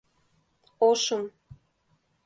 Ошым. 0.87 1.23